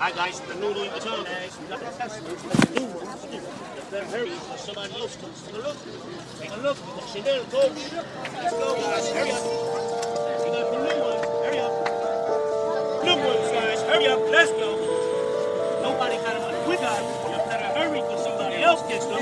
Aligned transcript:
Hi 0.00 0.08
guys, 0.12 0.40
the 0.40 0.54
noodle 0.54 0.82
in 0.84 0.90
the 0.94 0.98
town. 0.98 1.28
We 1.28 1.68
got 1.68 1.76
the 1.76 1.92
customers, 1.92 2.40
the 2.40 2.80
new 2.80 2.88
ones. 2.88 3.20
You 3.20 3.84
better 3.92 4.08
hurry 4.08 4.32
before 4.32 4.56
somebody 4.56 4.96
else 4.96 5.12
comes. 5.20 5.42
Take 5.44 5.52
a 5.52 5.58
look. 5.60 5.76
Take 6.40 6.52
a 6.52 6.56
look. 6.56 6.80
We 6.80 6.92
got 6.96 7.04
Chanel 7.12 7.44
Gold. 7.52 7.76
Let's 7.76 8.56
go 8.56 8.80
guys, 8.80 9.12
hurry 9.12 9.28
up. 9.28 9.44
We 9.44 10.48
got 10.56 10.72
the 10.72 10.78
new 10.88 11.04
ones. 11.04 11.20
Hurry 11.44 11.60
up. 11.60 11.72
New 13.04 13.16
ones 13.28 13.52
guys, 13.52 13.80
hurry 13.92 14.06
up. 14.08 14.20
Let's 14.24 14.50
go. 14.56 14.72
Nobody 15.84 16.16
got 16.16 16.32
them 16.32 16.48
on. 16.48 16.64
We 16.64 16.76
got. 16.80 17.04
You 17.28 17.36
better 17.44 17.68
hurry 17.76 18.00
before 18.00 18.24
somebody 18.24 18.62
else 18.64 18.80
gets 18.88 19.04
them. 19.04 19.20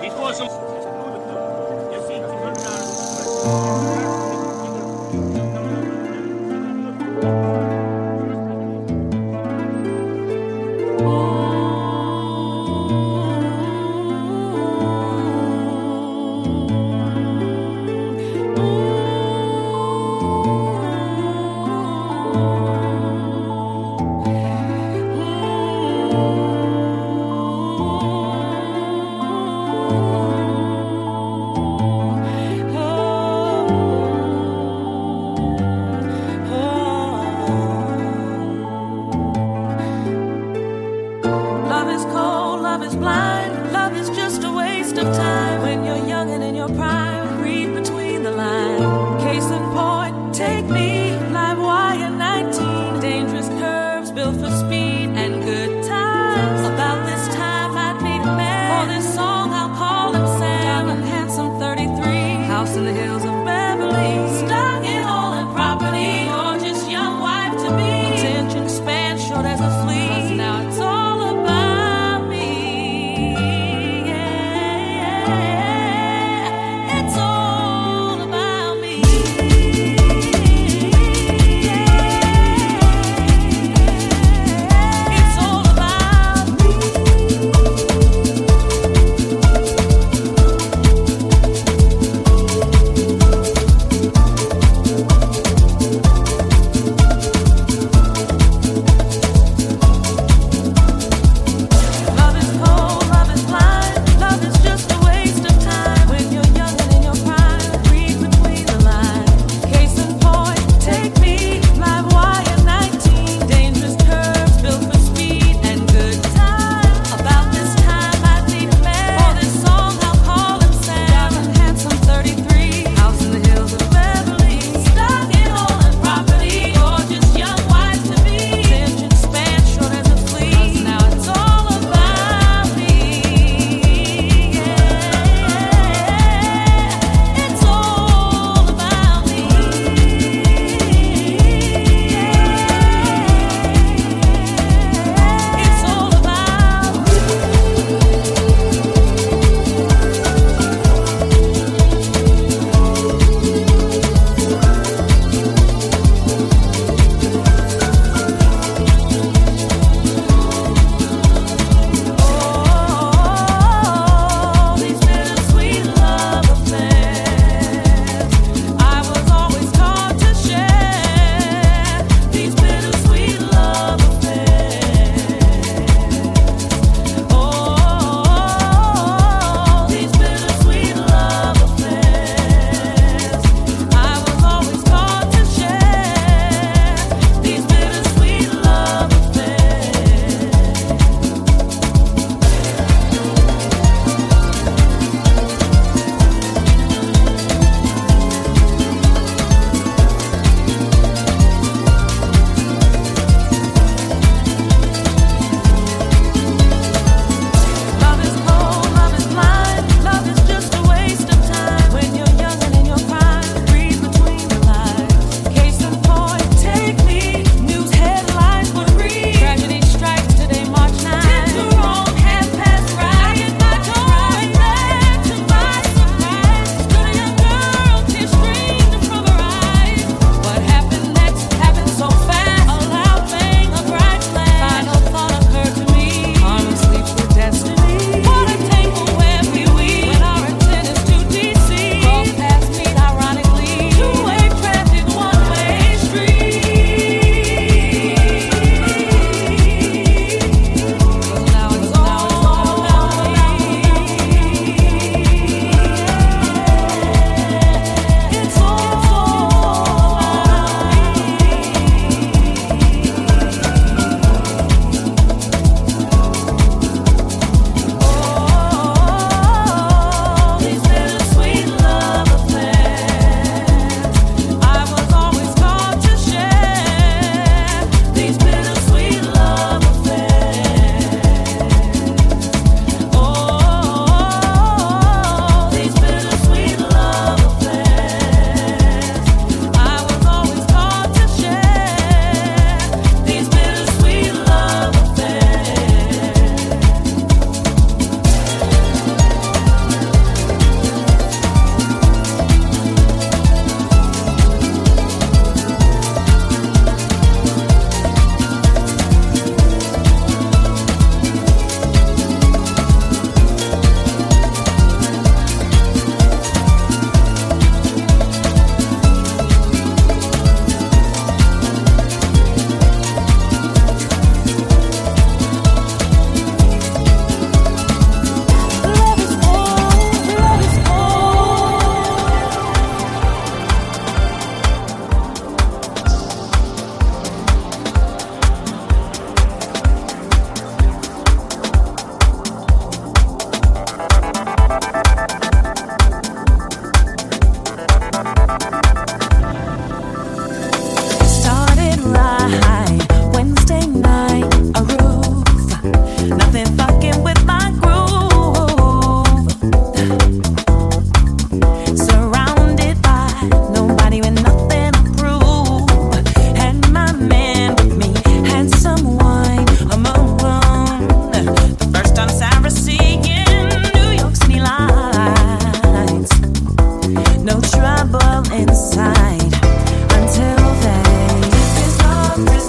Before 0.00 0.32
some... 0.32 0.73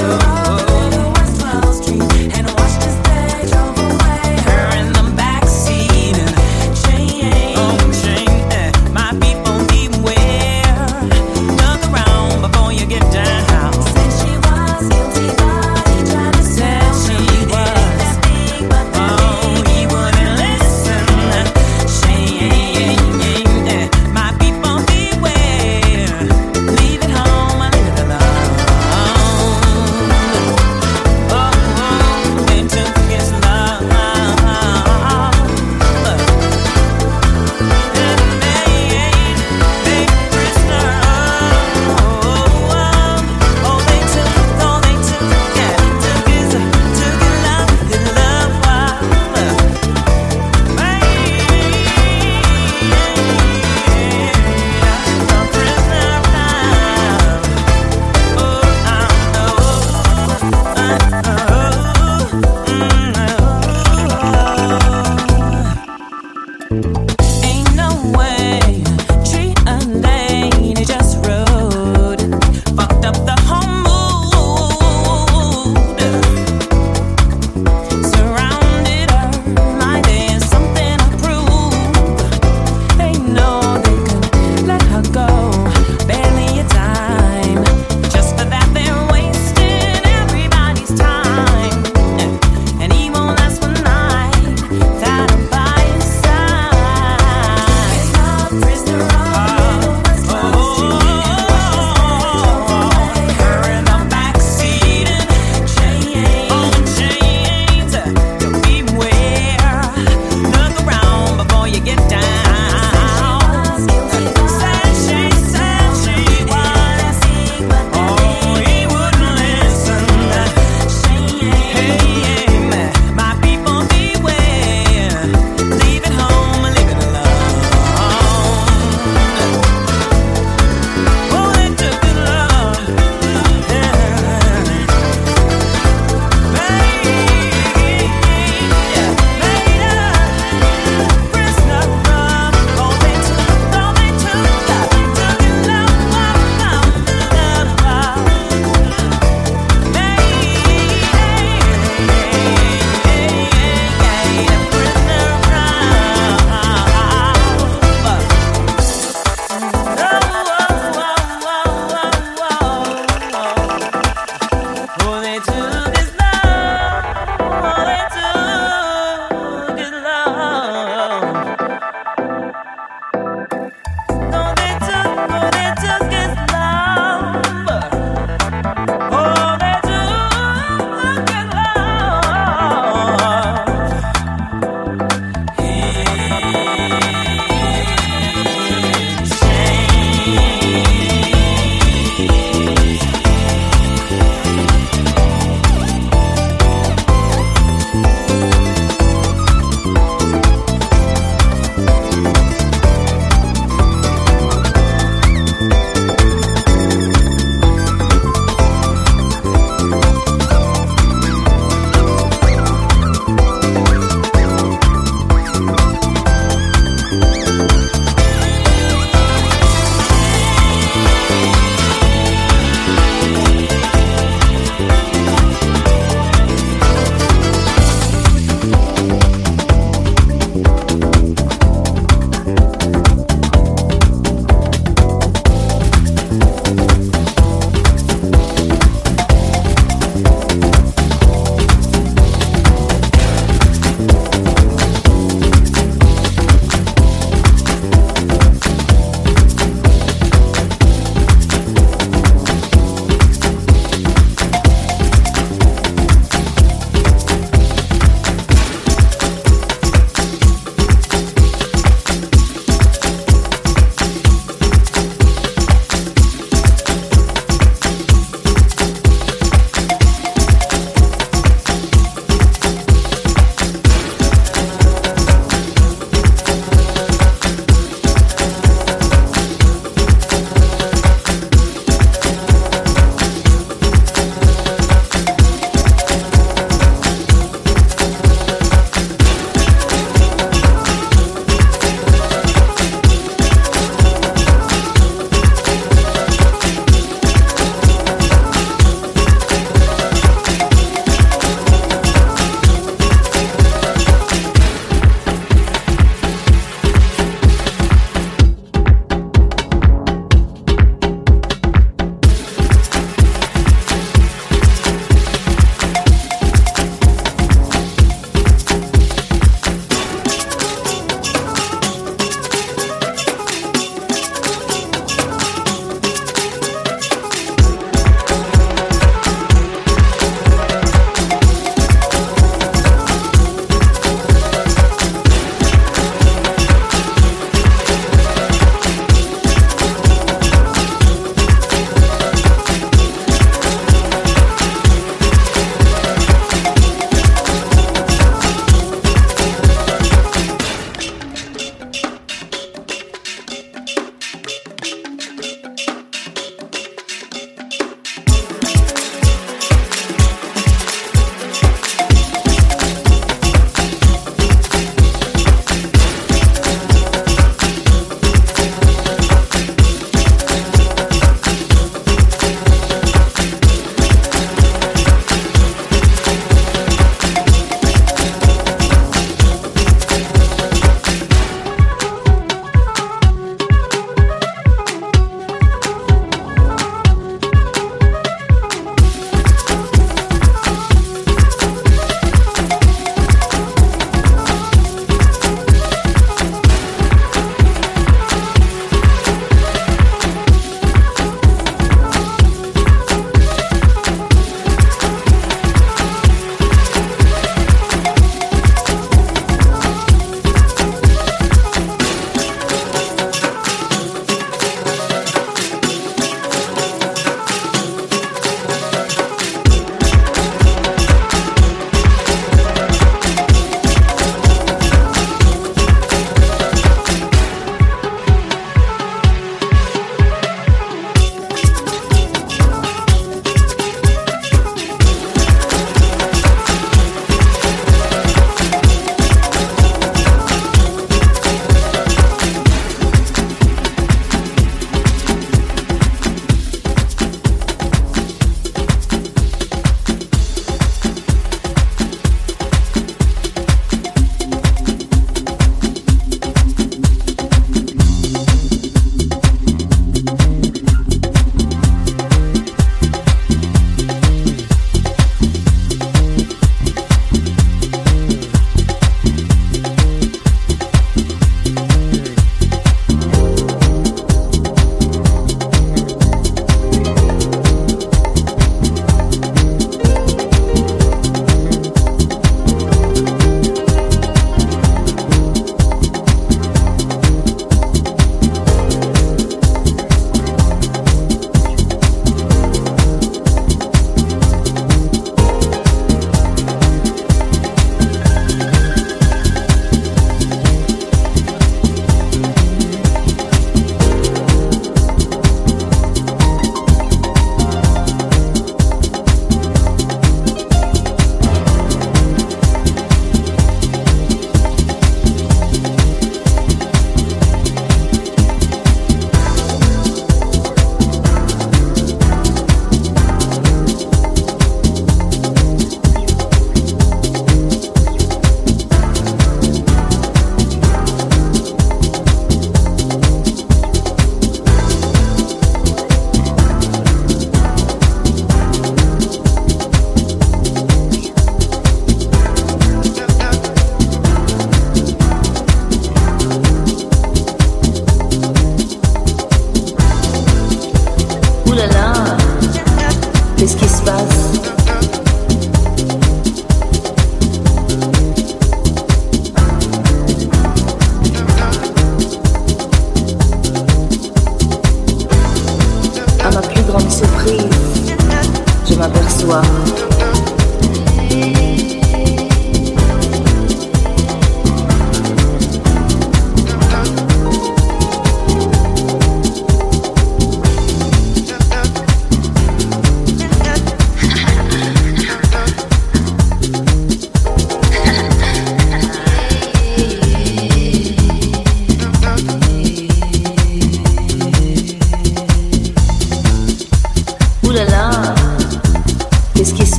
to 0.00 0.39